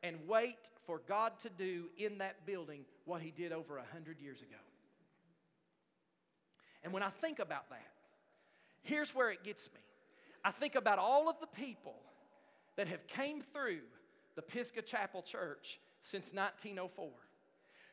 [0.03, 4.19] and wait for God to do in that building what He did over a hundred
[4.19, 4.57] years ago.
[6.83, 7.91] And when I think about that,
[8.81, 9.81] here's where it gets me.
[10.43, 11.95] I think about all of the people
[12.77, 13.81] that have came through
[14.35, 17.09] the Pisgah Chapel Church since 1904,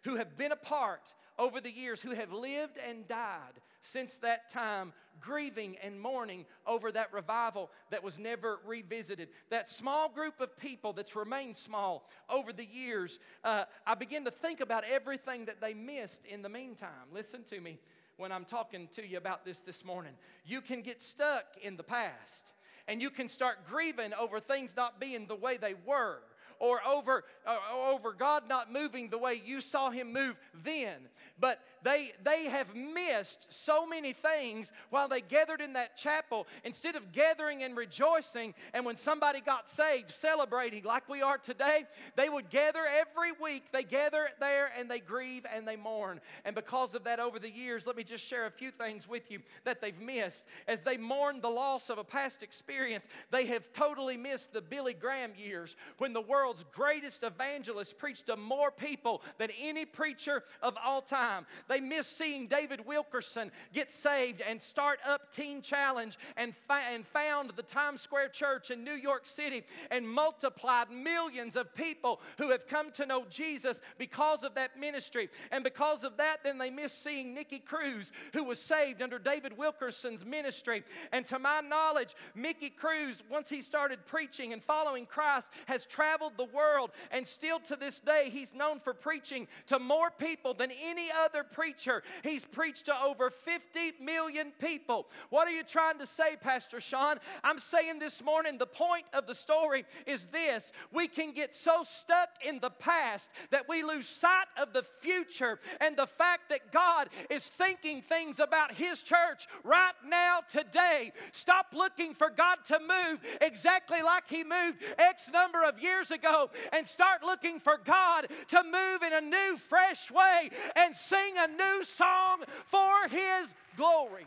[0.05, 4.51] who have been a part over the years who have lived and died since that
[4.51, 9.29] time, grieving and mourning over that revival that was never revisited.
[9.51, 14.31] That small group of people that's remained small over the years, uh, I begin to
[14.31, 17.09] think about everything that they missed in the meantime.
[17.13, 17.79] Listen to me
[18.17, 20.13] when I'm talking to you about this this morning.
[20.47, 22.53] You can get stuck in the past
[22.87, 26.21] and you can start grieving over things not being the way they were
[26.65, 27.59] or over, uh,
[27.93, 30.97] over God not moving the way you saw Him move then.
[31.39, 36.47] But they, they have missed so many things while they gathered in that chapel.
[36.65, 41.85] Instead of gathering and rejoicing, and when somebody got saved, celebrating like we are today,
[42.17, 43.65] they would gather every week.
[43.71, 46.21] They gather there and they grieve and they mourn.
[46.47, 49.31] And because of that, over the years, let me just share a few things with
[49.31, 50.45] you that they've missed.
[50.67, 54.95] As they mourn the loss of a past experience, they have totally missed the Billy
[54.95, 60.77] Graham years when the world's greatest evangelist preached to more people than any preacher of
[60.83, 61.45] all time.
[61.69, 67.07] They missed seeing David Wilkerson get saved and start up Teen Challenge and, fa- and
[67.07, 72.51] found the Times Square Church in New York City and multiplied millions of people who
[72.51, 75.29] have come to know Jesus because of that ministry.
[75.51, 79.57] And because of that, then they miss seeing Nicky Cruz, who was saved under David
[79.57, 80.85] Wilkerson's ministry.
[81.13, 86.35] And to my knowledge, Nicky Cruz, once he started preaching and following Christ, has traveled
[86.37, 86.91] the world.
[87.11, 91.43] And still to this day, he's known for preaching to more people than any other
[91.43, 92.03] preacher preacher.
[92.23, 95.07] He's preached to over 50 million people.
[95.31, 97.17] What are you trying to say, Pastor Sean?
[97.43, 101.83] I'm saying this morning the point of the story is this we can get so
[101.85, 106.71] stuck in the past that we lose sight of the future and the fact that
[106.71, 111.13] God is thinking things about His church right now, today.
[111.33, 116.51] Stop looking for God to move exactly like He moved X number of years ago
[116.75, 121.54] and start looking for God to move in a new, fresh way and sing a
[121.55, 124.27] new song for His glory.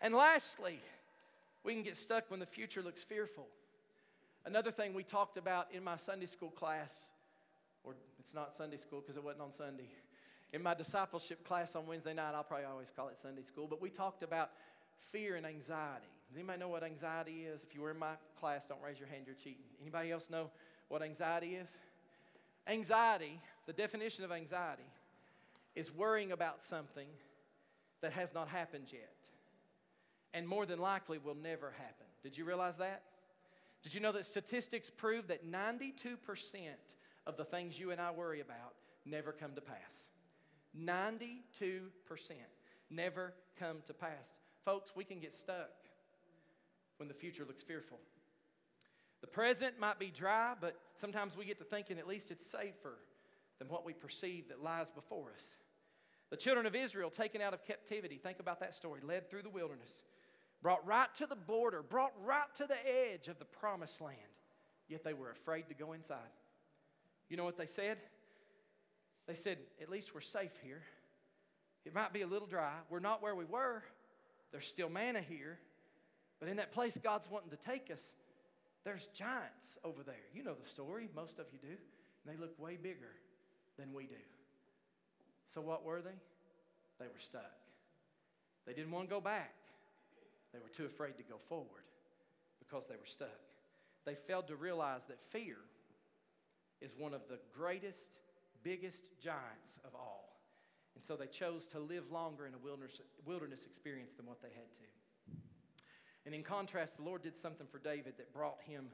[0.00, 0.80] And lastly,
[1.64, 3.46] we can get stuck when the future looks fearful.
[4.44, 6.92] Another thing we talked about in my Sunday school class,
[7.82, 9.88] or it's not Sunday school because it wasn't on Sunday.
[10.52, 13.82] In my discipleship class on Wednesday night, I'll probably always call it Sunday school, but
[13.82, 14.50] we talked about
[15.10, 16.06] fear and anxiety.
[16.28, 17.62] Does anybody know what anxiety is?
[17.62, 19.64] If you were in my class, don't raise your hand, you're cheating.
[19.80, 20.50] Anybody else know
[20.88, 21.68] what anxiety is?
[22.68, 24.86] Anxiety, the definition of anxiety,
[25.76, 27.06] is worrying about something
[28.00, 29.12] that has not happened yet
[30.34, 32.06] and more than likely will never happen.
[32.22, 33.02] Did you realize that?
[33.82, 36.16] Did you know that statistics prove that 92%
[37.26, 40.08] of the things you and I worry about never come to pass?
[40.78, 41.40] 92%
[42.90, 44.34] never come to pass.
[44.64, 45.70] Folks, we can get stuck
[46.98, 47.98] when the future looks fearful.
[49.20, 52.98] The present might be dry, but sometimes we get to thinking at least it's safer
[53.58, 55.44] than what we perceive that lies before us.
[56.30, 59.50] The children of Israel taken out of captivity, think about that story, led through the
[59.50, 60.02] wilderness,
[60.60, 64.16] brought right to the border, brought right to the edge of the promised land,
[64.88, 66.18] yet they were afraid to go inside.
[67.28, 67.98] You know what they said?
[69.26, 70.82] They said, At least we're safe here.
[71.84, 72.72] It might be a little dry.
[72.90, 73.82] We're not where we were.
[74.50, 75.58] There's still manna here.
[76.40, 78.00] But in that place God's wanting to take us,
[78.84, 80.14] there's giants over there.
[80.34, 81.08] You know the story.
[81.14, 81.68] Most of you do.
[81.68, 83.14] And they look way bigger
[83.78, 84.14] than we do.
[85.52, 86.18] So, what were they?
[86.98, 87.52] They were stuck.
[88.66, 89.54] They didn't want to go back,
[90.52, 91.84] they were too afraid to go forward
[92.58, 93.28] because they were stuck.
[94.04, 95.56] They failed to realize that fear
[96.80, 98.10] is one of the greatest,
[98.62, 100.36] biggest giants of all.
[100.94, 104.48] And so they chose to live longer in a wilderness, wilderness experience than what they
[104.48, 105.36] had to.
[106.24, 108.86] And in contrast, the Lord did something for David that brought him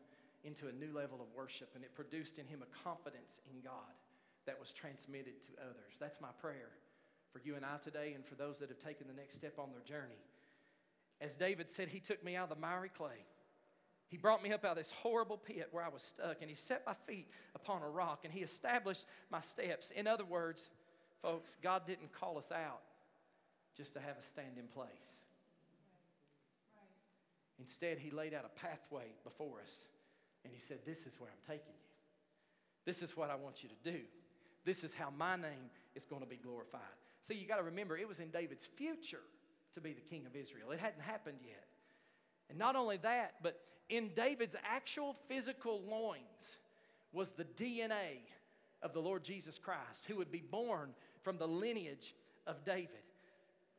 [0.45, 3.95] into a new level of worship, and it produced in him a confidence in God
[4.47, 5.95] that was transmitted to others.
[6.01, 6.71] That's my prayer
[7.33, 9.71] for you and I today and for those that have taken the next step on
[9.71, 10.19] their journey.
[11.21, 13.25] As David said, He took me out of the miry clay.
[14.09, 16.57] He brought me up out of this horrible pit where I was stuck, and He
[16.57, 19.91] set my feet upon a rock, and He established my steps.
[19.93, 20.69] In other words,
[21.23, 22.81] folks, God didn't call us out
[23.77, 24.91] just to have us stand in place.
[27.59, 29.85] Instead, He laid out a pathway before us,
[30.45, 31.83] and He said, This is where I'm taking you.
[32.85, 34.01] This is what I want you to do.
[34.65, 36.81] This is how my name is going to be glorified.
[37.23, 39.23] See, you got to remember, it was in David's future
[39.75, 40.71] to be the king of Israel.
[40.71, 41.67] It hadn't happened yet.
[42.51, 46.59] And not only that, but in David's actual physical loins
[47.13, 48.21] was the DNA
[48.83, 50.91] of the Lord Jesus Christ, who would be born
[51.23, 52.15] from the lineage
[52.47, 52.89] of David.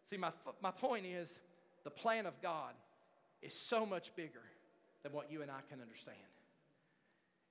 [0.10, 1.40] See, my, my point is
[1.84, 2.74] the plan of God
[3.42, 4.44] is so much bigger
[5.04, 6.18] than what you and I can understand.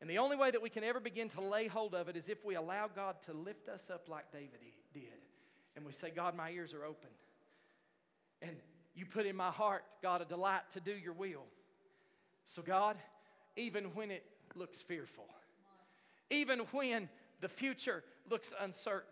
[0.02, 2.28] And the only way that we can ever begin to lay hold of it is
[2.28, 4.58] if we allow God to lift us up like David
[4.92, 5.04] did.
[5.76, 7.08] and we say, God, my ears are open.
[8.42, 8.56] And
[8.96, 11.44] you put in my heart, God, a delight to do your will.
[12.44, 12.96] So, God,
[13.56, 14.24] even when it
[14.56, 15.24] looks fearful,
[16.30, 17.08] even when
[17.40, 19.06] the future looks uncertain,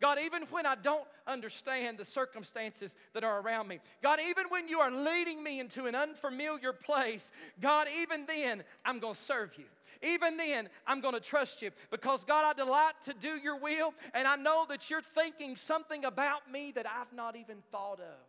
[0.00, 4.68] God, even when I don't understand the circumstances that are around me, God, even when
[4.68, 9.50] you are leading me into an unfamiliar place, God, even then, I'm going to serve
[9.58, 9.64] you.
[10.02, 13.94] Even then, I'm going to trust you because, God, I delight to do your will,
[14.14, 18.26] and I know that you're thinking something about me that I've not even thought of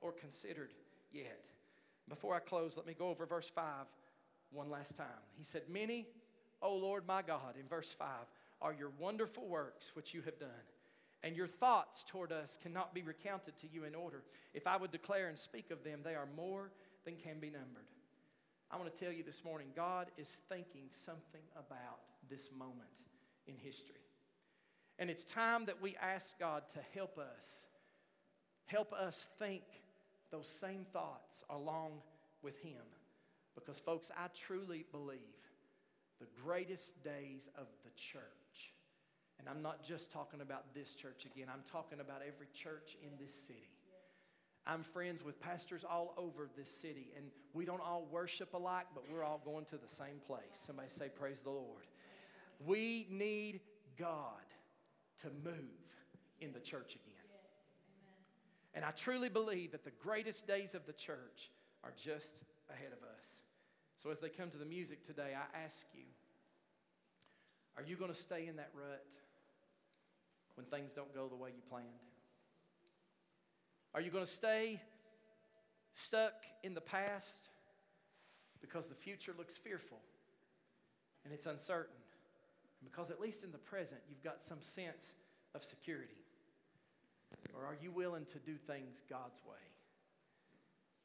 [0.00, 0.70] or considered
[1.12, 1.44] yet.
[2.08, 3.64] Before I close, let me go over verse 5
[4.52, 5.06] one last time.
[5.36, 6.06] He said, Many,
[6.62, 8.06] O Lord my God, in verse 5,
[8.62, 10.48] are your wonderful works which you have done
[11.26, 14.22] and your thoughts toward us cannot be recounted to you in order.
[14.54, 16.70] If I would declare and speak of them, they are more
[17.04, 17.88] than can be numbered.
[18.70, 22.88] I want to tell you this morning God is thinking something about this moment
[23.46, 23.94] in history.
[24.98, 27.46] And it's time that we ask God to help us,
[28.64, 29.62] help us think
[30.30, 31.92] those same thoughts along
[32.42, 32.82] with Him.
[33.54, 35.18] Because, folks, I truly believe
[36.18, 38.72] the greatest days of the church
[39.38, 43.10] and I'm not just talking about this church again, I'm talking about every church in
[43.20, 43.75] this city.
[44.66, 49.04] I'm friends with pastors all over this city, and we don't all worship alike, but
[49.10, 50.42] we're all going to the same place.
[50.66, 51.84] Somebody say, Praise the Lord.
[52.64, 53.60] We need
[53.98, 54.42] God
[55.22, 55.54] to move
[56.40, 57.14] in the church again.
[58.74, 61.50] And I truly believe that the greatest days of the church
[61.84, 63.26] are just ahead of us.
[64.02, 66.04] So as they come to the music today, I ask you,
[67.76, 69.04] are you going to stay in that rut?
[70.56, 71.86] when things don't go the way you planned?
[73.96, 74.78] Are you going to stay
[75.94, 77.48] stuck in the past
[78.60, 80.02] because the future looks fearful
[81.24, 81.96] and it's uncertain?
[82.82, 85.14] And because, at least in the present, you've got some sense
[85.54, 86.26] of security?
[87.54, 89.64] Or are you willing to do things God's way,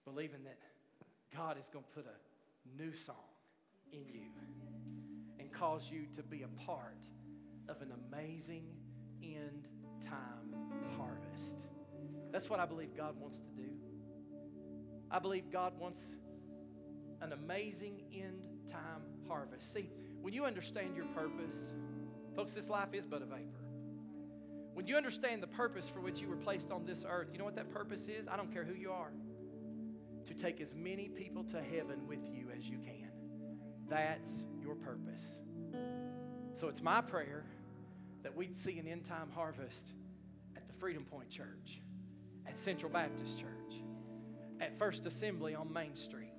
[0.04, 0.58] believing that
[1.34, 3.16] God is going to put a new song
[3.94, 4.28] in you
[5.39, 7.08] and cause you to be a part
[7.70, 8.66] of an amazing
[9.24, 9.70] end
[10.04, 10.54] time
[10.98, 11.70] harvest.
[12.32, 13.70] That's what I believe God wants to do.
[15.10, 16.00] I believe God wants
[17.22, 19.74] an amazing end time harvest.
[19.74, 19.90] See,
[20.22, 21.56] when you understand your purpose,
[22.36, 23.60] folks, this life is but a vapor.
[24.74, 27.46] When you understand the purpose for which you were placed on this earth, you know
[27.46, 28.28] what that purpose is?
[28.28, 29.12] I don't care who you are.
[30.28, 33.12] To take as many people to heaven with you as you can.
[33.90, 35.40] That's your purpose.
[36.54, 37.44] So it's my prayer
[38.24, 39.92] that we'd see an end time harvest
[40.56, 41.82] at the Freedom Point Church,
[42.48, 43.82] at Central Baptist Church,
[44.60, 46.34] at First Assembly on Main Street,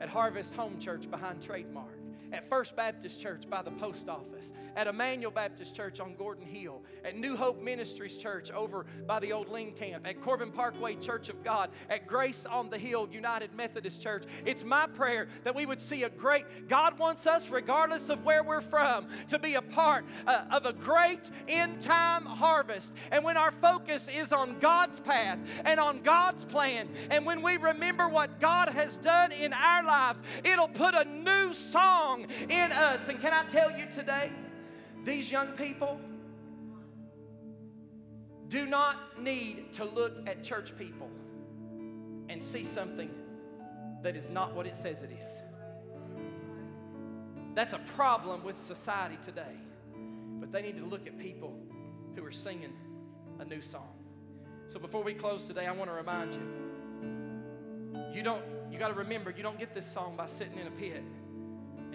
[0.00, 1.99] at Harvest Home Church behind Trademark
[2.32, 6.82] at First Baptist Church by the post office, at Emmanuel Baptist Church on Gordon Hill,
[7.04, 11.28] at New Hope Ministries Church over by the old Ling Camp, at Corbin Parkway Church
[11.28, 14.24] of God, at Grace on the Hill United Methodist Church.
[14.44, 18.42] It's my prayer that we would see a great, God wants us, regardless of where
[18.42, 22.92] we're from, to be a part uh, of a great end time harvest.
[23.10, 27.56] And when our focus is on God's path and on God's plan, and when we
[27.56, 32.72] remember what God has done in our lives, it'll put a new song song in
[32.72, 33.08] us.
[33.08, 34.30] And can I tell you today,
[35.04, 35.98] these young people
[38.48, 41.08] do not need to look at church people
[42.28, 43.10] and see something
[44.02, 45.32] that is not what it says it is.
[47.54, 49.56] That's a problem with society today.
[50.38, 51.54] But they need to look at people
[52.14, 52.72] who are singing
[53.38, 53.88] a new song.
[54.68, 56.40] So before we close today, I want to remind you
[58.14, 60.70] you don't you got to remember you don't get this song by sitting in a
[60.70, 61.02] pit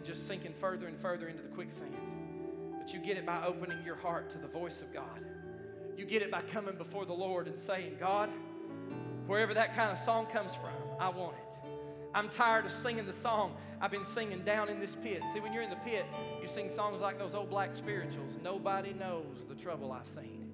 [0.05, 1.95] just sinking further and further into the quicksand.
[2.77, 5.25] But you get it by opening your heart to the voice of God.
[5.97, 8.29] You get it by coming before the Lord and saying, God,
[9.27, 11.57] wherever that kind of song comes from, I want it.
[12.13, 15.21] I'm tired of singing the song I've been singing down in this pit.
[15.33, 16.05] See, when you're in the pit,
[16.41, 18.37] you sing songs like those old black spirituals.
[18.41, 20.49] Nobody knows the trouble I've seen.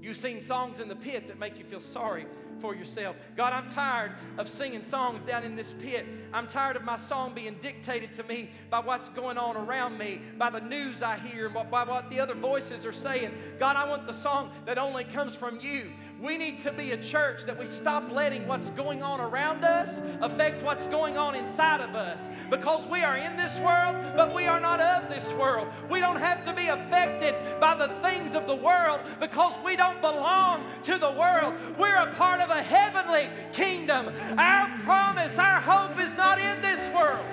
[0.00, 2.26] You sing songs in the pit that make you feel sorry
[2.60, 3.16] for yourself.
[3.36, 6.06] God, I'm tired of singing songs down in this pit.
[6.32, 10.20] I'm tired of my song being dictated to me by what's going on around me,
[10.38, 13.32] by the news I hear, by what the other voices are saying.
[13.58, 15.90] God, I want the song that only comes from you.
[16.20, 20.00] We need to be a church that we stop letting what's going on around us
[20.20, 24.46] affect what's going on inside of us because we are in this world, but we
[24.46, 25.68] are not of this world.
[25.90, 30.00] We don't have to be affected by the things of the world because we don't
[30.00, 31.54] belong to the world.
[31.78, 34.12] We're a part of a heavenly kingdom.
[34.38, 37.24] Our promise, our hope is not in this world.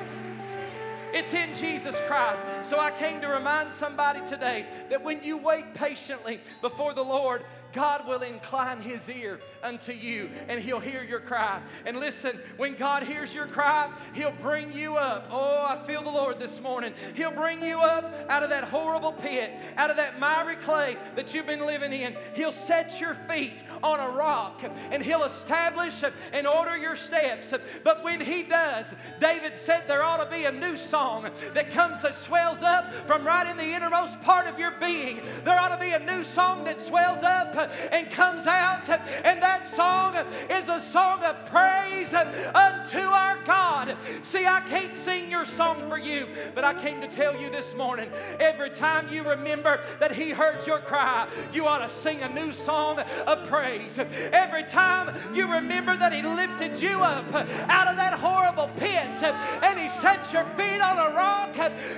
[1.14, 2.42] It's in Jesus Christ.
[2.64, 7.44] So I came to remind somebody today that when you wait patiently before the Lord,
[7.74, 11.62] God will incline his ear unto you and he'll hear your cry.
[11.86, 15.28] And listen, when God hears your cry, he'll bring you up.
[15.32, 16.94] Oh, I feel the Lord this morning.
[17.14, 21.34] He'll bring you up out of that horrible pit, out of that miry clay that
[21.34, 22.16] you've been living in.
[22.34, 24.62] He'll set your feet on a rock
[24.92, 26.04] and he'll establish
[26.34, 27.54] and order your steps.
[27.84, 32.02] But when he does, David said there ought to be a new song that comes
[32.02, 35.22] that swells up from right in the innermost part of your being.
[35.44, 37.61] There ought to be a new song that swells up
[37.92, 40.16] and comes out, and that song
[40.50, 43.96] is a song of praise unto our God.
[44.24, 47.74] See, I can't sing your song for you, but I came to tell you this
[47.76, 48.10] morning
[48.40, 52.52] every time you remember that He heard your cry, you ought to sing a new
[52.52, 54.00] song of praise.
[54.32, 59.24] Every time you remember that He lifted you up out of that horrible pit
[59.64, 61.56] and He set your feet on a rock,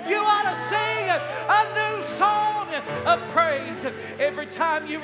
[0.08, 1.10] you ought to sing
[1.50, 2.74] a new song
[3.06, 3.86] of praise.
[4.20, 5.00] Every time you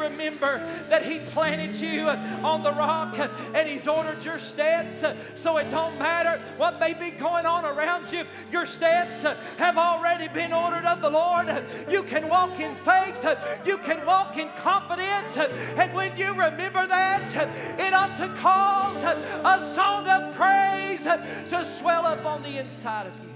[0.50, 3.18] remember that He planted you on the rock
[3.54, 5.04] and He's ordered your steps,
[5.36, 9.24] so it don't matter what may be going on around you, your steps
[9.58, 11.64] have already been ordered of the Lord.
[11.90, 13.26] You can walk in faith,
[13.66, 15.38] you can walk in confidence,
[15.78, 22.06] and when you remember that, it ought to cause a song of praise to swell
[22.06, 23.30] up on the inside of you.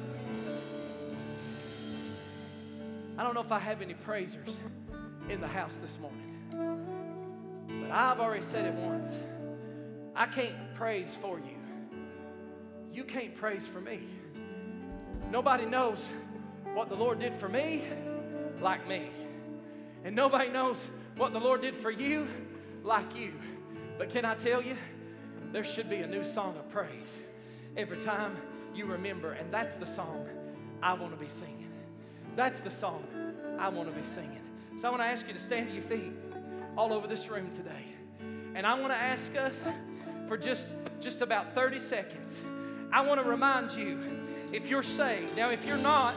[3.18, 4.58] I don't know if I have any praisers
[5.30, 6.33] in the house this morning,
[7.84, 9.16] but I've already said it once.
[10.16, 11.58] I can't praise for you.
[12.94, 14.02] You can't praise for me.
[15.30, 16.08] Nobody knows
[16.74, 17.84] what the Lord did for me
[18.62, 19.10] like me.
[20.04, 20.78] And nobody knows
[21.18, 22.28] what the Lord did for you
[22.84, 23.34] like you.
[23.98, 24.76] But can I tell you,
[25.52, 27.20] there should be a new song of praise
[27.76, 28.38] every time
[28.74, 29.34] you remember.
[29.34, 30.28] And that's the song
[30.82, 31.70] I want to be singing.
[32.36, 33.04] That's the song
[33.60, 34.42] I want to be singing.
[34.80, 36.14] So I want to ask you to stand to your feet
[36.78, 37.86] all over this room today.
[38.56, 39.68] And I want to ask us
[40.28, 40.70] for just,
[41.00, 42.42] just about 30 seconds.
[42.92, 44.00] I want to remind you
[44.52, 45.36] if you're saved.
[45.36, 46.14] Now, if you're not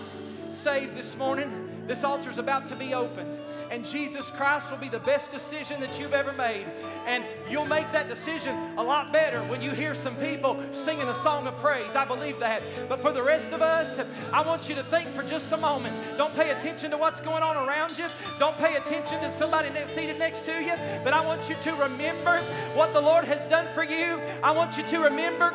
[0.52, 3.35] saved this morning, this altar's about to be opened
[3.76, 6.64] and Jesus Christ will be the best decision that you've ever made.
[7.06, 11.14] And you'll make that decision a lot better when you hear some people singing a
[11.16, 11.94] song of praise.
[11.94, 12.62] I believe that.
[12.88, 14.00] But for the rest of us,
[14.32, 15.94] I want you to think for just a moment.
[16.16, 18.06] Don't pay attention to what's going on around you.
[18.38, 20.72] Don't pay attention to somebody seated next to you.
[21.04, 22.38] But I want you to remember
[22.74, 24.18] what the Lord has done for you.
[24.42, 25.52] I want you to remember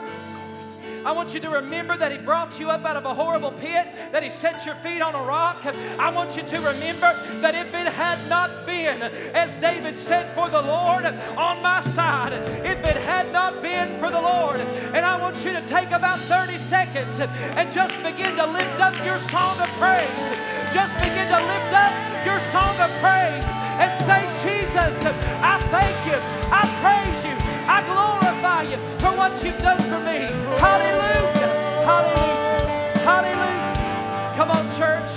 [1.06, 3.88] I want you to remember that He brought you up out of a horrible pit,
[4.12, 5.66] that He set your feet on a rock.
[5.99, 9.02] I want you to remember that if it had not been,
[9.34, 12.34] as David said, for the Lord on my side,
[12.66, 14.60] if it had not been for the Lord,
[14.93, 18.93] and I want you to take about 30 seconds and just begin to lift up
[19.06, 20.08] your song of praise.
[20.74, 21.93] Just begin to lift up
[22.26, 23.45] your song of praise
[23.82, 24.95] and say, Jesus,
[25.41, 26.20] I thank you.
[26.54, 27.36] I praise you.
[27.68, 29.80] I glorify you for what you've done.
[30.62, 31.51] Hallelujah.
[31.89, 33.01] Hallelujah.
[33.09, 34.36] Hallelujah.
[34.38, 35.12] Come on, church.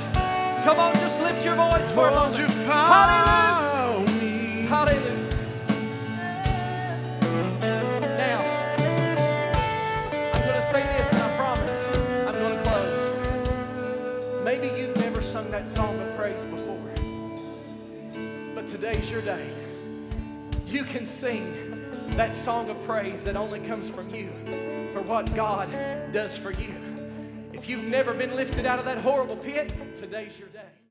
[0.64, 2.34] Come on, just lift your voice for a moment.
[2.64, 3.54] Hallelujah.
[4.68, 5.28] Hallelujah.
[8.16, 8.40] Now,
[10.32, 11.76] I'm going to say this, and I promise
[12.26, 14.44] I'm going to close.
[14.44, 16.90] Maybe you've never sung that song of praise before,
[18.54, 19.46] but today's your day.
[20.66, 21.73] You can sing
[22.10, 24.30] that song of praise that only comes from you
[24.92, 25.68] for what God
[26.12, 26.76] does for you.
[27.52, 30.73] If you've never been lifted out of that horrible pit, today's your day.